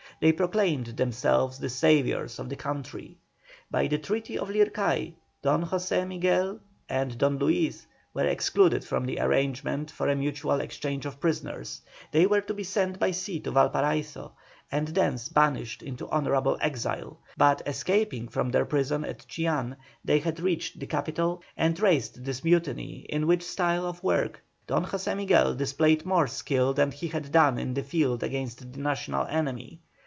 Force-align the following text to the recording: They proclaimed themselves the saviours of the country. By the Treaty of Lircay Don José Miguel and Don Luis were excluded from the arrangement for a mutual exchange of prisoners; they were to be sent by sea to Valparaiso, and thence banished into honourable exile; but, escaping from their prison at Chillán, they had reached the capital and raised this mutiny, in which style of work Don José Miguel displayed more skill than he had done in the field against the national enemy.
They 0.19 0.31
proclaimed 0.33 0.85
themselves 0.97 1.57
the 1.57 1.69
saviours 1.69 2.37
of 2.37 2.47
the 2.47 2.55
country. 2.55 3.17
By 3.71 3.87
the 3.87 3.97
Treaty 3.97 4.37
of 4.37 4.49
Lircay 4.51 5.15
Don 5.41 5.65
José 5.65 6.07
Miguel 6.07 6.59
and 6.87 7.17
Don 7.17 7.39
Luis 7.39 7.87
were 8.13 8.27
excluded 8.27 8.83
from 8.85 9.07
the 9.07 9.17
arrangement 9.19 9.89
for 9.89 10.07
a 10.07 10.15
mutual 10.15 10.61
exchange 10.61 11.07
of 11.07 11.19
prisoners; 11.19 11.81
they 12.11 12.27
were 12.27 12.41
to 12.41 12.53
be 12.53 12.63
sent 12.63 12.99
by 12.99 13.09
sea 13.09 13.39
to 13.39 13.49
Valparaiso, 13.49 14.33
and 14.71 14.89
thence 14.89 15.27
banished 15.27 15.81
into 15.81 16.07
honourable 16.09 16.55
exile; 16.61 17.17
but, 17.35 17.63
escaping 17.65 18.27
from 18.27 18.51
their 18.51 18.65
prison 18.65 19.03
at 19.03 19.27
Chillán, 19.27 19.75
they 20.05 20.19
had 20.19 20.39
reached 20.39 20.79
the 20.79 20.85
capital 20.85 21.41
and 21.57 21.79
raised 21.79 22.23
this 22.23 22.43
mutiny, 22.43 23.07
in 23.09 23.25
which 23.25 23.41
style 23.41 23.87
of 23.87 24.03
work 24.03 24.39
Don 24.67 24.85
José 24.85 25.17
Miguel 25.17 25.55
displayed 25.55 26.05
more 26.05 26.27
skill 26.27 26.75
than 26.75 26.91
he 26.91 27.07
had 27.07 27.31
done 27.31 27.57
in 27.57 27.73
the 27.73 27.81
field 27.81 28.21
against 28.21 28.71
the 28.73 28.79
national 28.79 29.25
enemy. 29.25 29.79